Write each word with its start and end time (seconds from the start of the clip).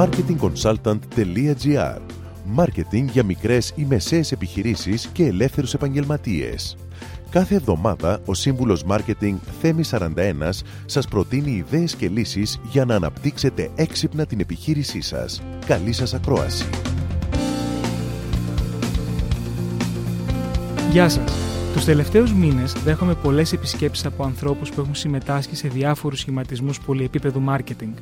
marketingconsultant.gr 0.00 2.00
Μάρκετινγκ 2.44 3.08
για 3.08 3.24
μικρές 3.24 3.72
ή 3.76 3.84
μεσαίες 3.84 4.32
επιχειρήσεις 4.32 5.06
και 5.06 5.24
ελεύθερους 5.24 5.74
επαγγελματίες. 5.74 6.76
Κάθε 7.30 7.54
εβδομάδα 7.54 8.20
ο 8.24 8.34
σύμβουλος 8.34 8.84
Μάρκετινγκ 8.84 9.38
Θέμη 9.60 9.82
41 9.90 10.08
σας 10.86 11.08
προτείνει 11.08 11.50
ιδέες 11.50 11.94
και 11.94 12.08
λύσεις 12.08 12.60
για 12.70 12.84
να 12.84 12.94
αναπτύξετε 12.94 13.70
έξυπνα 13.74 14.26
την 14.26 14.40
επιχείρησή 14.40 15.00
σας. 15.00 15.42
Καλή 15.66 15.92
σας 15.92 16.14
ακρόαση! 16.14 16.64
Γεια 20.90 21.08
σας! 21.08 21.32
Τους 21.72 21.84
τελευταίους 21.84 22.32
μήνες 22.32 22.72
δέχομαι 22.72 23.14
πολλές 23.14 23.52
επισκέψεις 23.52 24.06
από 24.06 24.24
ανθρώπους 24.24 24.70
που 24.70 24.80
έχουν 24.80 24.94
συμμετάσχει 24.94 25.56
σε 25.56 25.68
διάφορους 25.68 26.18
σχηματισμούς 26.18 26.80
πολυεπίπεδου 26.80 27.40
μάρκετινγκ. 27.40 27.92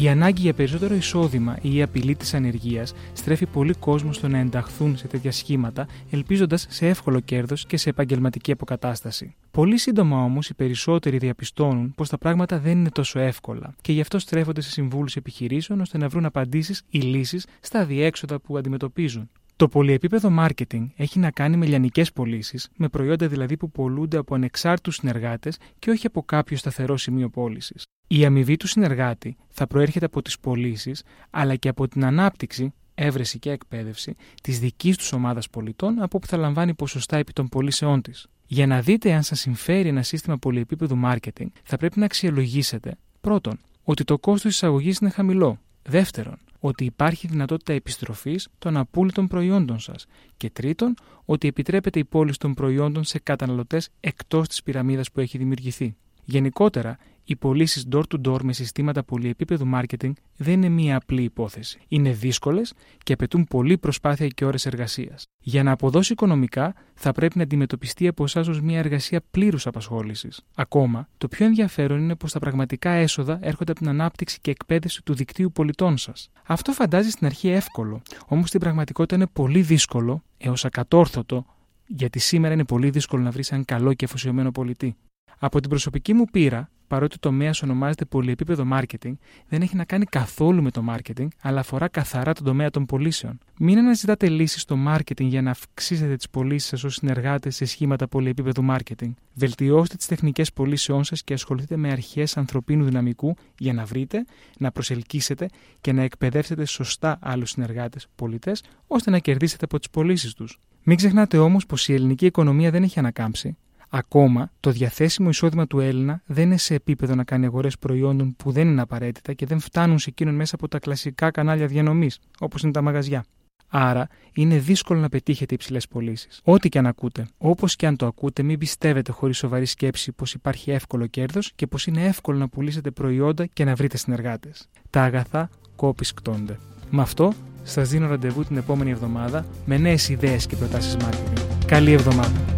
Η 0.00 0.08
ανάγκη 0.08 0.40
για 0.40 0.54
περισσότερο 0.54 0.94
εισόδημα 0.94 1.58
ή 1.62 1.74
η 1.74 1.82
απειλή 1.82 2.14
της 2.14 2.34
ανεργίας 2.34 2.94
στρέφει 3.12 3.46
πολύ 3.46 3.74
κόσμο 3.74 4.12
στο 4.12 4.28
να 4.28 4.38
ενταχθούν 4.38 4.96
σε 4.96 5.06
τέτοια 5.06 5.32
σχήματα, 5.32 5.86
ελπίζοντας 6.10 6.66
σε 6.68 6.88
εύκολο 6.88 7.20
κέρδος 7.20 7.66
και 7.66 7.76
σε 7.76 7.90
επαγγελματική 7.90 8.52
αποκατάσταση. 8.52 9.34
Πολύ 9.50 9.78
σύντομα 9.78 10.22
όμως 10.22 10.48
οι 10.48 10.54
περισσότεροι 10.54 11.18
διαπιστώνουν 11.18 11.94
πως 11.94 12.08
τα 12.08 12.18
πράγματα 12.18 12.58
δεν 12.58 12.78
είναι 12.78 12.90
τόσο 12.90 13.18
εύκολα 13.18 13.74
και 13.80 13.92
γι' 13.92 14.00
αυτό 14.00 14.18
στρέφονται 14.18 14.60
σε 14.60 14.70
συμβούλους 14.70 15.16
επιχειρήσεων 15.16 15.80
ώστε 15.80 15.98
να 15.98 16.08
βρουν 16.08 16.24
απαντήσεις 16.24 16.82
ή 16.90 16.98
λύσεις 16.98 17.46
στα 17.60 17.84
διέξοδα 17.84 18.40
που 18.40 18.58
αντιμετωπίζουν. 18.58 19.30
Το 19.58 19.68
πολυεπίπεδο 19.68 20.36
marketing 20.38 20.86
έχει 20.96 21.18
να 21.18 21.30
κάνει 21.30 21.56
με 21.56 21.66
λιανικές 21.66 22.12
πωλήσεις, 22.12 22.68
με 22.76 22.88
προϊόντα 22.88 23.28
δηλαδή 23.28 23.56
που 23.56 23.70
πολλούνται 23.70 24.16
από 24.16 24.34
ανεξάρτητους 24.34 24.94
συνεργάτες 24.94 25.56
και 25.78 25.90
όχι 25.90 26.06
από 26.06 26.22
κάποιο 26.22 26.56
σταθερό 26.56 26.96
σημείο 26.96 27.28
πώλησης. 27.28 27.84
Η 28.06 28.24
αμοιβή 28.24 28.56
του 28.56 28.66
συνεργάτη 28.66 29.36
θα 29.48 29.66
προέρχεται 29.66 30.04
από 30.04 30.22
τις 30.22 30.38
πωλήσεις, 30.38 31.02
αλλά 31.30 31.56
και 31.56 31.68
από 31.68 31.88
την 31.88 32.04
ανάπτυξη, 32.04 32.72
έβρεση 32.94 33.38
και 33.38 33.50
εκπαίδευση 33.50 34.14
της 34.42 34.58
δικής 34.58 34.96
τους 34.96 35.12
ομάδας 35.12 35.50
πολιτών, 35.50 36.02
από 36.02 36.16
όπου 36.16 36.26
θα 36.26 36.36
λαμβάνει 36.36 36.74
ποσοστά 36.74 37.16
επί 37.16 37.32
των 37.32 37.48
πωλήσεών 37.48 38.02
της. 38.02 38.26
Για 38.46 38.66
να 38.66 38.80
δείτε 38.80 39.12
αν 39.12 39.22
σας 39.22 39.40
συμφέρει 39.40 39.88
ένα 39.88 40.02
σύστημα 40.02 40.38
πολυεπίπεδου 40.38 41.00
marketing, 41.04 41.46
θα 41.62 41.76
πρέπει 41.76 41.98
να 41.98 42.04
αξιολογήσετε 42.04 42.96
πρώτον, 43.20 43.58
ότι 43.82 44.04
το 44.04 44.18
κόστος 44.18 44.52
εισαγωγής 44.52 44.98
είναι 44.98 45.10
χαμηλό. 45.10 45.60
Δεύτερον, 45.82 46.38
ότι 46.58 46.84
υπάρχει 46.84 47.26
δυνατότητα 47.26 47.72
επιστροφής 47.72 48.48
των 48.58 48.76
απόλυτων 48.76 49.28
προϊόντων 49.28 49.78
σας. 49.78 50.06
Και 50.36 50.50
τρίτον, 50.50 50.94
ότι 51.24 51.48
επιτρέπεται 51.48 51.98
η 51.98 52.04
πώληση 52.04 52.38
των 52.38 52.54
προϊόντων 52.54 53.04
σε 53.04 53.18
καταναλωτές 53.18 53.88
εκτός 54.00 54.48
της 54.48 54.62
πυραμίδας 54.62 55.10
που 55.10 55.20
έχει 55.20 55.38
δημιουργηθεί. 55.38 55.96
Γενικότερα, 56.24 56.98
οι 57.28 57.36
πωλήσεις 57.36 57.86
door-to-door 57.92 58.40
με 58.42 58.52
συστήματα 58.52 59.02
πολυεπίπεδου 59.04 59.70
marketing 59.74 60.12
δεν 60.36 60.54
είναι 60.54 60.68
μία 60.68 60.96
απλή 60.96 61.22
υπόθεση. 61.22 61.80
Είναι 61.88 62.12
δύσκολες 62.12 62.72
και 63.02 63.12
απαιτούν 63.12 63.44
πολλή 63.44 63.78
προσπάθεια 63.78 64.26
και 64.26 64.44
ώρες 64.44 64.66
εργασίας. 64.66 65.24
Για 65.40 65.62
να 65.62 65.70
αποδώσει 65.70 66.12
οικονομικά, 66.12 66.74
θα 66.94 67.12
πρέπει 67.12 67.36
να 67.36 67.42
αντιμετωπιστεί 67.42 68.08
από 68.08 68.24
εσάς 68.24 68.48
ως 68.48 68.60
μια 68.60 68.78
εργασία 68.78 69.20
πλήρους 69.30 69.66
απασχόλησης. 69.66 70.40
Ακόμα, 70.54 71.08
το 71.18 71.28
πιο 71.28 71.46
ενδιαφέρον 71.46 71.98
είναι 71.98 72.14
πως 72.14 72.32
τα 72.32 72.38
πραγματικά 72.38 72.90
έσοδα 72.90 73.38
έρχονται 73.42 73.70
από 73.70 73.80
την 73.80 73.88
ανάπτυξη 73.88 74.38
και 74.40 74.50
εκπαίδευση 74.50 75.02
του 75.02 75.14
δικτύου 75.14 75.52
πολιτών 75.52 75.96
σας. 75.96 76.30
Αυτό 76.46 76.72
φαντάζει 76.72 77.10
στην 77.10 77.26
αρχή 77.26 77.48
εύκολο, 77.48 78.02
όμως 78.26 78.48
στην 78.48 78.60
πραγματικότητα 78.60 79.16
είναι 79.16 79.26
πολύ 79.32 79.60
δύσκολο 79.60 80.22
έως 80.38 80.64
ακατόρθωτο, 80.64 81.46
γιατί 81.86 82.18
σήμερα 82.18 82.54
είναι 82.54 82.64
πολύ 82.64 82.90
δύσκολο 82.90 83.22
να 83.22 83.30
βρεις 83.30 83.50
έναν 83.50 83.64
καλό 83.64 83.94
και 83.94 84.04
αφοσιωμένο 84.04 84.50
πολιτή. 84.50 84.96
Από 85.38 85.60
την 85.60 85.70
προσωπική 85.70 86.14
μου 86.14 86.24
πείρα, 86.24 86.70
παρότι 86.88 87.18
το 87.18 87.28
τομέα 87.28 87.50
ονομάζεται 87.62 88.04
πολυεπίπεδο 88.04 88.66
marketing, 88.72 89.12
δεν 89.48 89.62
έχει 89.62 89.76
να 89.76 89.84
κάνει 89.84 90.04
καθόλου 90.04 90.62
με 90.62 90.70
το 90.70 90.84
marketing, 90.88 91.26
αλλά 91.42 91.60
αφορά 91.60 91.88
καθαρά 91.88 92.32
τον 92.32 92.44
τομέα 92.44 92.70
των 92.70 92.86
πωλήσεων. 92.86 93.38
Μην 93.58 93.78
αναζητάτε 93.78 94.28
λύσεις 94.28 94.62
στο 94.62 94.76
marketing 94.88 95.24
για 95.24 95.42
να 95.42 95.50
αυξήσετε 95.50 96.16
τις 96.16 96.30
πωλήσεις 96.30 96.68
σας 96.68 96.84
ως 96.84 96.94
συνεργάτες 96.94 97.56
σε 97.56 97.64
σχήματα 97.64 98.08
πολυεπίπεδου 98.08 98.66
marketing. 98.70 99.10
Βελτιώστε 99.34 99.96
τις 99.96 100.06
τεχνικές 100.06 100.52
πωλήσεών 100.52 101.04
σας 101.04 101.22
και 101.24 101.32
ασχοληθείτε 101.32 101.76
με 101.76 101.90
αρχές 101.90 102.36
ανθρωπίνου 102.36 102.84
δυναμικού 102.84 103.36
για 103.58 103.72
να 103.72 103.84
βρείτε, 103.84 104.24
να 104.58 104.72
προσελκύσετε 104.72 105.48
και 105.80 105.92
να 105.92 106.02
εκπαιδεύσετε 106.02 106.64
σωστά 106.64 107.18
άλλους 107.20 107.50
συνεργάτες 107.50 108.06
πολιτές, 108.14 108.62
ώστε 108.86 109.10
να 109.10 109.18
κερδίσετε 109.18 109.64
από 109.64 109.78
τις 109.78 109.90
πωλήσεις 109.90 110.34
τους. 110.34 110.58
Μην 110.82 110.96
ξεχνάτε 110.96 111.38
όμως 111.38 111.66
πως 111.66 111.88
η 111.88 111.92
ελληνική 111.94 112.26
οικονομία 112.26 112.70
δεν 112.70 112.82
έχει 112.82 112.98
ανακάμψει 112.98 113.56
Ακόμα, 113.88 114.50
το 114.60 114.70
διαθέσιμο 114.70 115.28
εισόδημα 115.28 115.66
του 115.66 115.80
Έλληνα 115.80 116.22
δεν 116.26 116.44
είναι 116.44 116.56
σε 116.56 116.74
επίπεδο 116.74 117.14
να 117.14 117.24
κάνει 117.24 117.44
αγορές 117.44 117.78
προϊόντων 117.78 118.36
που 118.36 118.50
δεν 118.50 118.68
είναι 118.68 118.80
απαραίτητα 118.80 119.32
και 119.32 119.46
δεν 119.46 119.58
φτάνουν 119.58 119.98
σε 119.98 120.10
εκείνον 120.10 120.34
μέσα 120.34 120.54
από 120.54 120.68
τα 120.68 120.78
κλασικά 120.78 121.30
κανάλια 121.30 121.66
διανομής, 121.66 122.18
όπως 122.38 122.62
είναι 122.62 122.72
τα 122.72 122.82
μαγαζιά. 122.82 123.24
Άρα, 123.68 124.08
είναι 124.32 124.58
δύσκολο 124.58 125.00
να 125.00 125.08
πετύχετε 125.08 125.54
υψηλές 125.54 125.88
πωλήσεις. 125.88 126.40
Ό,τι 126.44 126.68
και 126.68 126.78
αν 126.78 126.86
ακούτε, 126.86 127.26
όπως 127.38 127.76
και 127.76 127.86
αν 127.86 127.96
το 127.96 128.06
ακούτε, 128.06 128.42
μην 128.42 128.58
πιστεύετε 128.58 129.12
χωρίς 129.12 129.36
σοβαρή 129.36 129.66
σκέψη 129.66 130.12
πως 130.12 130.34
υπάρχει 130.34 130.70
εύκολο 130.70 131.06
κέρδος 131.06 131.52
και 131.54 131.66
πως 131.66 131.86
είναι 131.86 132.04
εύκολο 132.04 132.38
να 132.38 132.48
πουλήσετε 132.48 132.90
προϊόντα 132.90 133.46
και 133.46 133.64
να 133.64 133.74
βρείτε 133.74 133.96
συνεργάτες. 133.96 134.68
Τα 134.90 135.02
αγαθά 135.02 135.50
κόπησκτώνται. 135.76 136.58
Με 136.90 137.02
αυτό, 137.02 137.32
σας 137.62 137.88
δίνω 137.88 138.08
ραντεβού 138.08 138.44
την 138.44 138.56
επόμενη 138.56 138.90
εβδομάδα 138.90 139.46
με 139.66 139.78
νέες 139.78 140.08
ιδέες 140.08 140.46
και 140.46 140.56
προτάσεις 140.56 140.96
marketing. 141.00 141.66
Καλή 141.66 141.92
εβδομάδα! 141.92 142.57